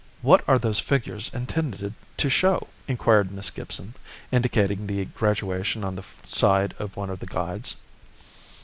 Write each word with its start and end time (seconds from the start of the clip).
"What 0.23 0.43
are 0.47 0.57
those 0.57 0.79
figures 0.79 1.29
intended 1.31 1.93
to 2.17 2.27
show?" 2.31 2.69
inquired 2.87 3.31
Miss 3.31 3.51
Gibson, 3.51 3.93
indicating 4.31 4.87
the 4.87 5.05
graduation 5.05 5.83
on 5.83 5.95
the 5.95 6.03
side 6.23 6.73
of 6.79 6.97
one 6.97 7.11
of 7.11 7.19
the 7.19 7.27
guides. 7.27 7.75